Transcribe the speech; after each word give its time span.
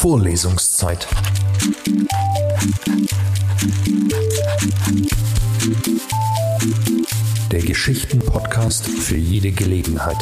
Vorlesungszeit. 0.00 1.06
Der 7.52 7.60
Geschichten-Podcast 7.60 8.86
für 8.86 9.18
jede 9.18 9.52
Gelegenheit. 9.52 10.16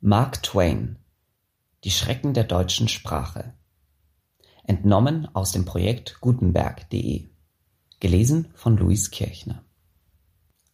Mark 0.00 0.42
Twain 0.42 0.98
Die 1.84 1.92
Schrecken 1.92 2.34
der 2.34 2.42
deutschen 2.42 2.88
Sprache 2.88 3.54
Entnommen 4.64 5.28
aus 5.32 5.52
dem 5.52 5.64
Projekt 5.64 6.18
Gutenberg.de 6.20 7.28
Gelesen 8.00 8.50
von 8.56 8.76
Luis 8.76 9.12
Kirchner 9.12 9.65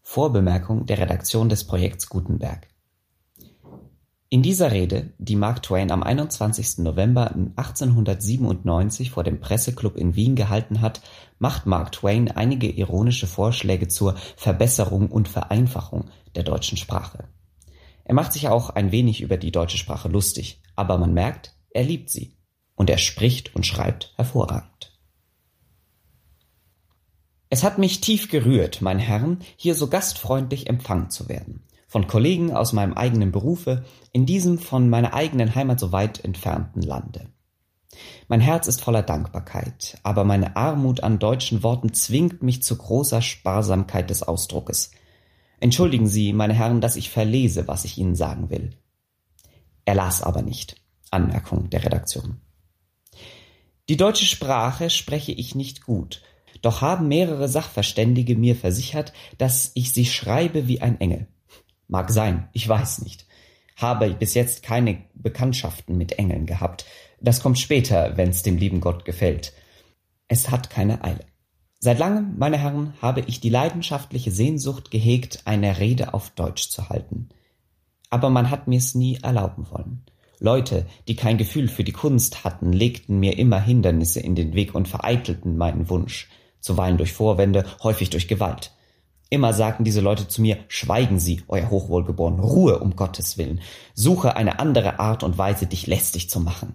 Vorbemerkung 0.05 0.85
der 0.85 0.99
Redaktion 0.99 1.49
des 1.49 1.65
Projekts 1.65 2.09
Gutenberg 2.09 2.67
In 4.29 4.43
dieser 4.43 4.73
Rede, 4.73 5.15
die 5.19 5.37
Mark 5.37 5.63
Twain 5.63 5.91
am 5.91 6.03
21. 6.03 6.79
November 6.79 7.31
1897 7.57 9.11
vor 9.13 9.23
dem 9.23 9.41
Presseclub 9.41 9.97
in 9.97 10.15
Wien 10.17 10.35
gehalten 10.35 10.81
hat, 10.81 11.01
macht 11.39 11.67
Mark 11.67 11.93
Twain 11.93 12.31
einige 12.31 12.69
ironische 12.69 13.29
Vorschläge 13.29 13.89
zur 13.89 14.17
Verbesserung 14.37 15.09
und 15.09 15.29
Vereinfachung 15.29 16.11
der 16.35 16.43
deutschen 16.43 16.77
Sprache. 16.77 17.29
Er 18.05 18.15
macht 18.15 18.33
sich 18.33 18.49
auch 18.49 18.71
ein 18.71 18.91
wenig 18.91 19.23
über 19.23 19.37
die 19.37 19.53
deutsche 19.53 19.79
Sprache 19.79 20.09
lustig, 20.09 20.61
aber 20.75 20.99
man 20.99 21.15
merkt, 21.15 21.57
er 21.71 21.85
liebt 21.85 22.11
sie. 22.11 22.37
Und 22.75 22.91
er 22.91 22.99
spricht 22.99 23.55
und 23.55 23.65
schreibt 23.65 24.13
hervorragend. 24.17 24.92
Es 27.53 27.63
hat 27.63 27.77
mich 27.77 28.01
tief 28.01 28.31
gerührt, 28.31 28.81
mein 28.81 28.99
Herren, 28.99 29.41
hier 29.57 29.75
so 29.75 29.89
gastfreundlich 29.89 30.71
empfangen 30.71 31.11
zu 31.11 31.29
werden. 31.29 31.63
Von 31.87 32.07
Kollegen 32.07 32.51
aus 32.51 32.73
meinem 32.73 32.95
eigenen 32.95 33.31
Berufe, 33.31 33.85
in 34.11 34.25
diesem 34.25 34.59
von 34.59 34.89
meiner 34.89 35.13
eigenen 35.13 35.55
Heimat 35.55 35.79
so 35.79 35.93
weit 35.93 36.25
entfernten 36.25 36.81
Lande. 36.81 37.29
Mein 38.27 38.41
Herz 38.41 38.69
ist 38.69 38.81
voller 38.81 39.03
Dankbarkeit, 39.03 39.99
aber 40.03 40.25
meine 40.25 40.57
Armut 40.57 41.03
an 41.03 41.19
deutschen 41.19 41.63
Worten 41.63 41.93
zwingt 41.93 42.43
mich 42.43 42.63
zu 42.63 42.75
großer 42.75 43.21
Sparsamkeit 43.21 44.09
des 44.09 44.23
Ausdruckes. 44.23 44.93
Entschuldigen 45.61 46.07
Sie, 46.07 46.33
meine 46.33 46.55
Herren, 46.55 46.81
dass 46.81 46.97
ich 46.97 47.11
verlese, 47.11 47.69
was 47.69 47.85
ich 47.85 47.99
Ihnen 47.99 48.15
sagen 48.15 48.49
will. 48.49 48.79
Er 49.85 49.95
las 49.95 50.23
aber 50.23 50.41
nicht. 50.41 50.77
Anmerkung 51.11 51.69
der 51.69 51.85
Redaktion. 51.85 52.41
Die 53.91 53.99
deutsche 53.99 54.25
Sprache 54.25 54.89
spreche 54.89 55.33
ich 55.33 55.55
nicht 55.55 55.85
gut, 55.85 56.23
doch 56.61 56.83
haben 56.83 57.09
mehrere 57.09 57.49
Sachverständige 57.49 58.37
mir 58.37 58.57
versichert, 58.57 59.13
dass 59.39 59.73
ich 59.75 59.93
sie 59.93 60.05
schreibe 60.05 60.69
wie 60.69 60.81
ein 60.81 61.01
Engel. 61.01 61.27
Mag 61.89 62.11
sein, 62.11 62.49
ich 62.53 62.69
weiß 62.69 63.03
nicht. 63.03 63.27
Habe 63.77 64.11
bis 64.11 64.35
jetzt 64.35 64.63
keine 64.63 65.03
Bekanntschaften 65.15 65.97
mit 65.97 66.19
Engeln 66.19 66.47
gehabt. 66.47 66.85
Das 67.21 67.43
kommt 67.43 67.59
später, 67.59 68.17
wenn's 68.17 68.43
dem 68.43 68.57
lieben 68.57 68.81
Gott 68.81 69.05
gefällt. 69.05 69.53
Es 70.29 70.51
hat 70.51 70.71
keine 70.71 71.03
Eile. 71.05 71.25
Seit 71.79 71.99
langem, 71.99 72.35
meine 72.39 72.59
Herren, 72.59 72.95
habe 73.03 73.23
ich 73.27 73.41
die 73.41 73.49
leidenschaftliche 73.49 74.31
Sehnsucht 74.31 74.91
gehegt, 74.91 75.43
eine 75.47 75.79
Rede 75.81 76.15
auf 76.15 76.31
Deutsch 76.31 76.69
zu 76.69 76.89
halten. 76.89 77.31
Aber 78.09 78.31
man 78.31 78.51
hat 78.51 78.69
mir's 78.69 78.95
nie 78.95 79.19
erlauben 79.21 79.67
wollen. 79.71 80.05
Leute, 80.39 80.87
die 81.09 81.17
kein 81.17 81.39
Gefühl 81.39 81.69
für 81.69 81.85
die 81.85 81.93
Kunst 81.93 82.45
hatten, 82.45 82.73
legten 82.73 83.19
mir 83.19 83.39
immer 83.39 83.61
Hindernisse 83.61 84.21
in 84.21 84.35
den 84.35 84.55
Weg 84.55 84.75
und 84.75 84.89
vereitelten 84.89 85.57
meinen 85.57 85.89
Wunsch 85.89 86.29
zuweilen 86.63 86.97
durch 86.97 87.13
Vorwände, 87.13 87.67
häufig 87.83 88.09
durch 88.09 88.29
Gewalt. 88.29 88.73
Immer 89.29 89.53
sagten 89.53 89.85
diese 89.85 90.01
Leute 90.01 90.29
zu 90.29 90.41
mir, 90.43 90.59
schweigen 90.69 91.19
Sie, 91.19 91.43
Euer 91.49 91.71
Hochwohlgeboren, 91.71 92.39
Ruhe 92.39 92.79
um 92.79 92.97
Gottes 92.97 93.39
Willen, 93.39 93.61
suche 93.95 94.37
eine 94.37 94.59
andere 94.59 94.99
Art 94.99 95.23
und 95.23 95.39
Weise, 95.39 95.67
dich 95.67 95.87
lästig 95.87 96.31
zu 96.31 96.41
machen. 96.41 96.75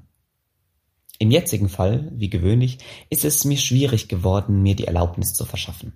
Im 1.20 1.32
jetzigen 1.32 1.70
Fall, 1.70 2.12
wie 2.14 2.30
gewöhnlich, 2.30 2.80
ist 3.10 3.26
es 3.26 3.46
mir 3.46 3.58
schwierig 3.58 4.08
geworden, 4.08 4.62
mir 4.62 4.76
die 4.76 4.86
Erlaubnis 4.86 5.34
zu 5.34 5.46
verschaffen. 5.46 5.94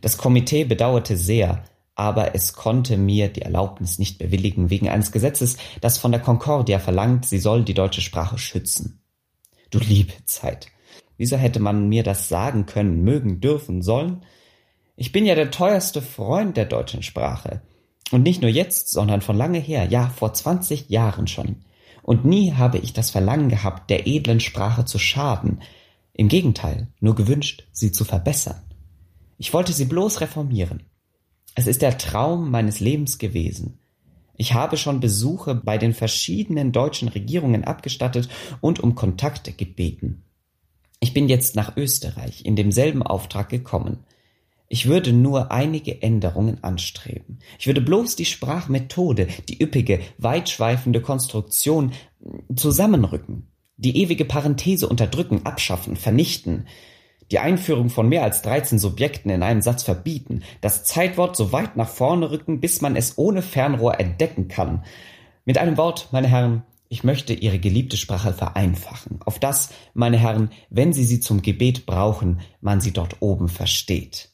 Das 0.00 0.18
Komitee 0.18 0.64
bedauerte 0.64 1.16
sehr, 1.16 1.64
aber 1.94 2.34
es 2.34 2.52
konnte 2.52 2.96
mir 2.96 3.28
die 3.28 3.42
Erlaubnis 3.42 3.98
nicht 3.98 4.18
bewilligen 4.18 4.70
wegen 4.70 4.88
eines 4.88 5.12
Gesetzes, 5.12 5.56
das 5.80 5.98
von 5.98 6.12
der 6.12 6.20
Concordia 6.20 6.78
verlangt, 6.78 7.26
sie 7.26 7.38
soll 7.38 7.64
die 7.64 7.74
deutsche 7.74 8.02
Sprache 8.02 8.38
schützen. 8.38 9.02
Du 9.70 9.78
liebe 9.78 10.12
Zeit. 10.26 10.68
Wieso 11.16 11.36
hätte 11.36 11.60
man 11.60 11.88
mir 11.88 12.02
das 12.02 12.28
sagen 12.28 12.66
können, 12.66 13.02
mögen, 13.02 13.40
dürfen, 13.40 13.82
sollen? 13.82 14.22
Ich 14.96 15.12
bin 15.12 15.26
ja 15.26 15.34
der 15.34 15.50
teuerste 15.50 16.02
Freund 16.02 16.56
der 16.56 16.66
deutschen 16.66 17.02
Sprache. 17.02 17.62
Und 18.12 18.22
nicht 18.22 18.40
nur 18.40 18.50
jetzt, 18.50 18.90
sondern 18.90 19.20
von 19.20 19.36
lange 19.36 19.58
her, 19.58 19.86
ja, 19.86 20.08
vor 20.08 20.32
zwanzig 20.34 20.88
Jahren 20.88 21.26
schon. 21.26 21.56
Und 22.02 22.24
nie 22.24 22.52
habe 22.52 22.78
ich 22.78 22.92
das 22.92 23.10
Verlangen 23.10 23.48
gehabt, 23.48 23.90
der 23.90 24.06
edlen 24.06 24.40
Sprache 24.40 24.84
zu 24.84 24.98
schaden. 24.98 25.60
Im 26.12 26.28
Gegenteil, 26.28 26.88
nur 27.00 27.14
gewünscht, 27.14 27.66
sie 27.72 27.92
zu 27.92 28.04
verbessern. 28.04 28.62
Ich 29.38 29.52
wollte 29.52 29.72
sie 29.72 29.86
bloß 29.86 30.20
reformieren. 30.20 30.84
Es 31.54 31.66
ist 31.66 31.82
der 31.82 31.98
Traum 31.98 32.50
meines 32.50 32.80
Lebens 32.80 33.18
gewesen. 33.18 33.78
Ich 34.36 34.54
habe 34.54 34.76
schon 34.76 35.00
Besuche 35.00 35.54
bei 35.54 35.78
den 35.78 35.94
verschiedenen 35.94 36.70
deutschen 36.70 37.08
Regierungen 37.08 37.64
abgestattet 37.64 38.28
und 38.60 38.80
um 38.80 38.94
Kontakte 38.94 39.52
gebeten. 39.52 40.22
Ich 41.00 41.12
bin 41.12 41.28
jetzt 41.28 41.56
nach 41.56 41.76
Österreich 41.76 42.44
in 42.44 42.56
demselben 42.56 43.02
Auftrag 43.02 43.48
gekommen. 43.48 44.04
Ich 44.68 44.86
würde 44.86 45.12
nur 45.12 45.52
einige 45.52 46.02
Änderungen 46.02 46.64
anstreben. 46.64 47.38
Ich 47.58 47.66
würde 47.66 47.80
bloß 47.80 48.16
die 48.16 48.24
Sprachmethode, 48.24 49.28
die 49.48 49.62
üppige, 49.62 50.00
weitschweifende 50.18 51.00
Konstruktion 51.00 51.92
zusammenrücken, 52.54 53.48
die 53.76 53.96
ewige 54.02 54.24
Parenthese 54.24 54.88
unterdrücken, 54.88 55.42
abschaffen, 55.44 55.94
vernichten, 55.94 56.66
die 57.30 57.38
Einführung 57.38 57.90
von 57.90 58.08
mehr 58.08 58.24
als 58.24 58.42
13 58.42 58.78
Subjekten 58.78 59.30
in 59.30 59.42
einem 59.42 59.60
Satz 59.60 59.82
verbieten, 59.82 60.42
das 60.60 60.84
Zeitwort 60.84 61.36
so 61.36 61.52
weit 61.52 61.76
nach 61.76 61.88
vorne 61.88 62.30
rücken, 62.30 62.60
bis 62.60 62.80
man 62.80 62.96
es 62.96 63.18
ohne 63.18 63.42
Fernrohr 63.42 64.00
entdecken 64.00 64.48
kann. 64.48 64.84
Mit 65.44 65.58
einem 65.58 65.76
Wort, 65.76 66.08
meine 66.12 66.28
Herren, 66.28 66.62
ich 66.88 67.04
möchte 67.04 67.32
Ihre 67.32 67.58
geliebte 67.58 67.96
Sprache 67.96 68.32
vereinfachen, 68.32 69.20
auf 69.24 69.38
dass, 69.38 69.70
meine 69.94 70.18
Herren, 70.18 70.50
wenn 70.70 70.92
Sie 70.92 71.04
sie 71.04 71.20
zum 71.20 71.42
Gebet 71.42 71.86
brauchen, 71.86 72.40
man 72.60 72.80
sie 72.80 72.92
dort 72.92 73.16
oben 73.20 73.48
versteht. 73.48 74.30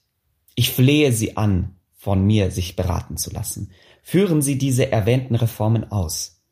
Ich 0.55 0.71
flehe 0.71 1.13
Sie 1.13 1.37
an, 1.37 1.77
von 1.97 2.27
mir 2.27 2.51
sich 2.51 2.77
beraten 2.77 3.17
zu 3.17 3.31
lassen. 3.31 3.71
Führen 4.03 4.43
Sie 4.43 4.59
diese 4.59 4.91
erwähnten 4.91 5.35
Reformen 5.35 5.91
aus. 5.91 6.43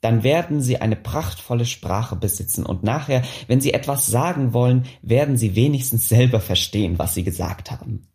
Dann 0.00 0.22
werden 0.22 0.62
Sie 0.62 0.78
eine 0.78 0.96
prachtvolle 0.96 1.66
Sprache 1.66 2.16
besitzen 2.16 2.64
und 2.64 2.82
nachher, 2.82 3.22
wenn 3.48 3.60
Sie 3.60 3.74
etwas 3.74 4.06
sagen 4.06 4.54
wollen, 4.54 4.86
werden 5.02 5.36
Sie 5.36 5.56
wenigstens 5.56 6.08
selber 6.08 6.40
verstehen, 6.40 6.98
was 6.98 7.14
Sie 7.14 7.24
gesagt 7.24 7.70
haben. 7.70 8.08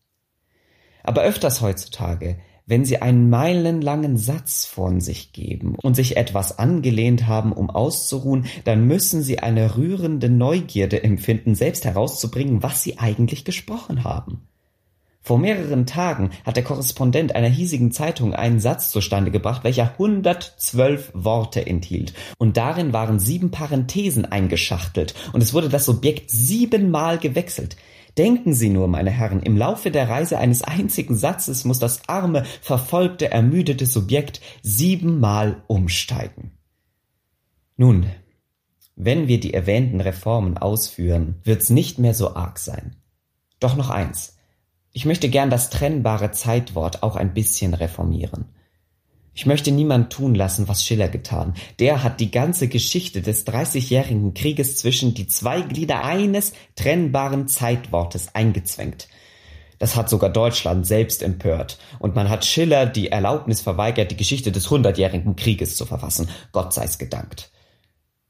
Aber 1.04 1.22
öfters 1.22 1.62
heutzutage 1.62 2.40
wenn 2.66 2.86
sie 2.86 3.02
einen 3.02 3.30
meilenlangen 3.30 4.18
Satz 4.18 4.66
von 4.66 5.00
sich 5.00 5.34
geben 5.34 5.76
und 5.82 5.96
sich 5.96 6.18
etwas 6.18 6.58
angelehnt 6.58 7.28
haben, 7.28 7.52
um 7.54 7.70
auszuruhen, 7.70 8.46
dann 8.64 8.88
müssen 8.88 9.22
sie 9.22 9.40
eine 9.40 9.78
rührende 9.78 10.30
Neugierde 10.30 11.04
empfinden, 11.04 11.56
selbst 11.56 11.86
herauszubringen, 11.86 12.64
was 12.64 12.82
sie 12.82 12.98
eigentlich 12.98 13.46
gesprochen 13.46 14.04
haben. 14.04 14.48
Vor 15.22 15.40
mehreren 15.40 15.88
Tagen 15.88 16.30
hat 16.44 16.56
der 16.56 16.64
Korrespondent 16.64 17.34
einer 17.34 17.50
hiesigen 17.50 17.92
Zeitung 17.92 18.36
einen 18.36 18.60
Satz 18.60 18.92
zustande 18.92 19.32
gebracht, 19.32 19.64
welcher 19.64 19.94
112 19.94 21.12
Worte 21.16 21.66
enthielt. 21.66 22.14
Und 22.38 22.58
darin 22.58 22.94
waren 22.94 23.20
sieben 23.20 23.50
Parenthesen 23.50 24.26
eingeschachtelt 24.26 25.16
und 25.34 25.42
es 25.42 25.52
wurde 25.52 25.70
das 25.70 25.86
Subjekt 25.86 26.30
siebenmal 26.30 27.18
gewechselt. 27.18 27.76
Denken 28.18 28.54
Sie 28.54 28.70
nur, 28.70 28.88
meine 28.88 29.10
Herren, 29.10 29.42
im 29.42 29.58
Laufe 29.58 29.92
der 29.92 30.10
Reise 30.10 30.38
eines 30.38 30.64
einzigen 30.64 31.16
Satzes 31.16 31.66
muss 31.66 31.80
das 31.80 32.08
arme, 32.08 32.46
verfolgte, 32.62 33.30
ermüdete 33.30 33.86
Subjekt 33.86 34.40
siebenmal 34.62 35.64
umsteigen. 35.68 36.52
Nun, 37.76 38.06
wenn 38.96 39.28
wir 39.28 39.42
die 39.42 39.54
erwähnten 39.54 40.00
Reformen 40.00 40.58
ausführen, 40.58 41.42
wird's 41.44 41.70
nicht 41.70 42.00
mehr 42.00 42.14
so 42.14 42.36
arg 42.36 42.58
sein. 42.60 42.96
Doch 43.60 43.76
noch 43.76 43.90
eins. 43.90 44.38
Ich 44.94 45.06
möchte 45.06 45.28
gern 45.28 45.50
das 45.50 45.70
trennbare 45.70 46.32
Zeitwort 46.32 47.04
auch 47.04 47.18
ein 47.18 47.34
bisschen 47.34 47.74
reformieren. 47.74 48.46
Ich 49.38 49.46
möchte 49.46 49.72
niemand 49.72 50.14
tun 50.14 50.34
lassen, 50.34 50.70
was 50.70 50.86
Schiller 50.86 51.10
getan. 51.10 51.56
Der 51.80 52.04
hat 52.04 52.22
die 52.22 52.32
ganze 52.32 52.70
Geschichte 52.70 53.22
des 53.22 53.44
Dreißigjährigen 53.44 54.34
Krieges 54.34 54.78
zwischen 54.78 55.14
die 55.14 55.28
zwei 55.28 55.60
Glieder 55.60 56.06
eines 56.06 56.54
trennbaren 56.78 57.50
Zeitwortes 57.50 58.34
eingezwängt. 58.34 59.10
Das 59.78 59.98
hat 59.98 60.10
sogar 60.10 60.30
Deutschland 60.30 60.88
selbst 60.88 61.22
empört. 61.22 61.78
Und 62.00 62.16
man 62.16 62.30
hat 62.30 62.46
Schiller 62.46 62.86
die 62.86 63.10
Erlaubnis 63.10 63.60
verweigert, 63.60 64.10
die 64.10 64.16
Geschichte 64.18 64.54
des 64.54 64.70
Hundertjährigen 64.70 65.36
Krieges 65.36 65.76
zu 65.76 65.86
verfassen. 65.86 66.30
Gott 66.54 66.72
sei's 66.72 66.98
gedankt. 66.98 67.52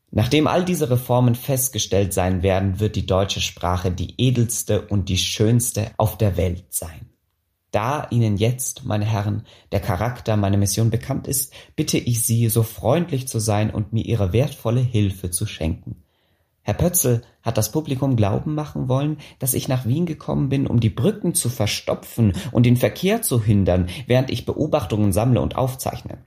Nachdem 0.10 0.48
all 0.48 0.66
diese 0.66 0.90
Reformen 0.90 1.36
festgestellt 1.36 2.13
sein 2.13 2.42
werden, 2.42 2.80
wird 2.80 2.96
die 2.96 3.06
deutsche 3.06 3.42
Sprache 3.42 3.92
die 3.92 4.16
edelste 4.18 4.81
und 4.88 5.08
die 5.10 5.19
schönste 5.19 5.92
auf 5.98 6.18
der 6.18 6.36
Welt 6.36 6.66
sein. 6.74 7.15
Da 7.75 8.07
Ihnen 8.10 8.38
jetzt, 8.38 8.86
meine 8.86 9.04
Herren, 9.04 9.44
der 9.74 9.81
Charakter 9.81 10.38
meiner 10.38 10.56
Mission 10.56 10.92
bekannt 10.92 11.27
ist, 11.27 11.51
bitte 11.75 11.98
ich 11.98 12.22
Sie, 12.22 12.48
so 12.48 12.63
freundlich 12.63 13.27
zu 13.27 13.39
sein 13.39 13.69
und 13.69 13.92
mir 13.92 14.06
Ihre 14.06 14.31
wertvolle 14.31 14.80
Hilfe 14.80 15.30
zu 15.30 15.45
schenken. 15.45 15.98
Herr 16.62 16.75
Pötzl 16.75 17.22
hat 17.42 17.57
das 17.57 17.74
Publikum 17.74 18.16
glauben 18.16 18.56
machen 18.56 18.88
wollen, 18.88 19.18
dass 19.39 19.54
ich 19.54 19.68
nach 19.68 19.86
Wien 19.86 20.06
gekommen 20.06 20.48
bin, 20.48 20.68
um 20.68 20.80
die 20.80 20.89
Brücken 20.89 21.33
zu 21.33 21.50
verstopfen 21.50 22.31
und 22.54 22.66
den 22.66 22.77
Verkehr 22.77 23.22
zu 23.22 23.44
hindern, 23.44 23.89
während 24.07 24.30
ich 24.30 24.45
Beobachtungen 24.45 25.12
sammle 25.12 25.42
und 25.42 25.57
aufzeichne. 25.57 26.19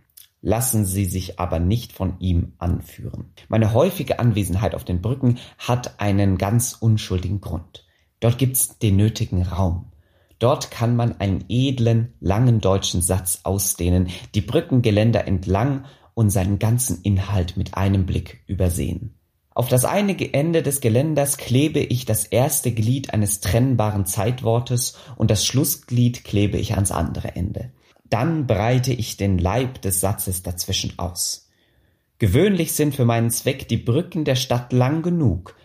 Lassen 0.43 0.85
Sie 0.85 1.07
sich 1.07 1.41
aber 1.41 1.61
nicht 1.61 1.93
von 1.93 2.21
ihm 2.21 2.53
anführen. 2.59 3.33
Meine 3.49 3.73
häufige 3.73 4.19
Anwesenheit 4.19 4.75
auf 4.75 4.85
den 4.85 5.01
Brücken 5.01 5.39
hat 5.57 5.99
einen 5.99 6.37
ganz 6.37 6.77
unschuldigen 6.79 7.41
Grund. 7.41 7.87
Dort 8.21 8.37
gibt's 8.37 8.77
den 8.77 8.97
nötigen 8.97 9.45
Raum. 9.45 9.87
Dort 10.39 10.71
kann 10.71 10.95
man 10.95 11.21
einen 11.21 11.45
edlen, 11.49 12.15
langen 12.21 12.61
deutschen 12.61 13.03
Satz 13.03 13.41
ausdehnen, 13.43 14.09
die 14.35 14.41
Brückengeländer 14.41 15.27
entlang 15.27 15.85
und 16.15 16.31
seinen 16.31 16.59
ganzen 16.59 17.03
Inhalt 17.03 17.57
mit 17.57 17.75
einem 17.75 18.07
Blick 18.07 18.43
übersehen. 18.47 19.15
Auf 19.51 19.69
das 19.69 19.85
eine 19.85 20.17
Ende 20.33 20.63
des 20.63 20.81
Geländers 20.81 21.37
klebe 21.37 21.81
ich 21.81 22.05
das 22.05 22.25
erste 22.25 22.71
Glied 22.71 23.13
eines 23.13 23.41
trennbaren 23.41 24.07
Zeitwortes 24.07 24.97
und 25.17 25.33
das 25.33 25.45
Schlussglied 25.45 26.23
klebe 26.23 26.59
ich 26.59 26.75
ans 26.75 26.93
andere 26.93 27.35
Ende. 27.35 27.73
Dann 28.09 28.47
breite 28.47 28.93
ich 28.93 29.17
den 29.17 29.37
Leib 29.39 29.83
des 29.83 30.01
Satzes 30.01 30.45
dazwischen 30.45 30.97
aus. 30.99 31.49
Gewöhnlich 32.19 32.73
sind 32.73 32.95
für 32.95 33.05
meinen 33.05 33.31
Zweck 33.31 33.69
die 33.69 33.77
Brücken 33.77 34.25
der 34.25 34.37
Stadt 34.37 34.73
lang 34.73 35.03
genug. 35.03 35.57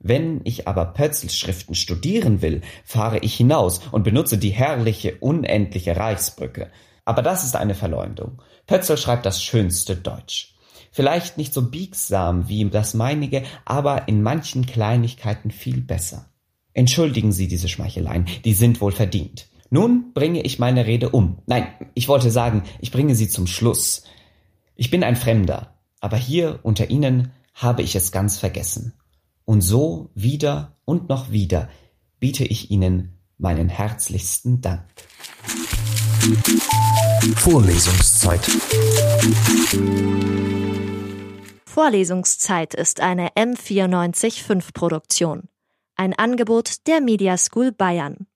Wenn 0.00 0.40
ich 0.44 0.68
aber 0.68 0.86
Pötzl-Schriften 0.86 1.74
studieren 1.74 2.40
will, 2.40 2.60
fahre 2.84 3.18
ich 3.18 3.34
hinaus 3.34 3.80
und 3.90 4.04
benutze 4.04 4.38
die 4.38 4.50
herrliche, 4.50 5.16
unendliche 5.20 5.96
Reichsbrücke. 5.96 6.70
Aber 7.04 7.22
das 7.22 7.44
ist 7.44 7.56
eine 7.56 7.74
Verleumdung. 7.74 8.42
Pötzl 8.66 8.96
schreibt 8.96 9.26
das 9.26 9.42
schönste 9.42 9.96
Deutsch. 9.96 10.54
Vielleicht 10.92 11.36
nicht 11.36 11.52
so 11.52 11.62
biegsam 11.62 12.48
wie 12.48 12.64
das 12.70 12.94
meinige, 12.94 13.42
aber 13.64 14.08
in 14.08 14.22
manchen 14.22 14.66
Kleinigkeiten 14.66 15.50
viel 15.50 15.80
besser. 15.80 16.30
Entschuldigen 16.74 17.32
Sie 17.32 17.48
diese 17.48 17.68
Schmeicheleien, 17.68 18.26
die 18.44 18.54
sind 18.54 18.80
wohl 18.80 18.92
verdient. 18.92 19.48
Nun 19.70 20.12
bringe 20.14 20.42
ich 20.42 20.58
meine 20.58 20.86
Rede 20.86 21.10
um. 21.10 21.38
Nein, 21.46 21.66
ich 21.94 22.08
wollte 22.08 22.30
sagen, 22.30 22.62
ich 22.80 22.90
bringe 22.90 23.14
sie 23.14 23.28
zum 23.28 23.46
Schluss. 23.46 24.04
Ich 24.76 24.90
bin 24.90 25.02
ein 25.02 25.16
Fremder, 25.16 25.74
aber 26.00 26.16
hier 26.16 26.60
unter 26.62 26.88
Ihnen 26.88 27.32
habe 27.52 27.82
ich 27.82 27.96
es 27.96 28.12
ganz 28.12 28.38
vergessen. 28.38 28.94
Und 29.48 29.62
so 29.62 30.10
wieder 30.14 30.76
und 30.84 31.08
noch 31.08 31.30
wieder 31.30 31.70
biete 32.20 32.44
ich 32.44 32.70
Ihnen 32.70 33.18
meinen 33.38 33.70
herzlichsten 33.70 34.60
Dank. 34.60 34.84
Vorlesungszeit. 37.36 38.46
Vorlesungszeit 41.64 42.74
ist 42.74 43.00
eine 43.00 43.30
M945 43.30 44.74
Produktion. 44.74 45.48
Ein 45.96 46.12
Angebot 46.12 46.86
der 46.86 47.00
Media 47.00 47.38
School 47.38 47.72
Bayern. 47.72 48.27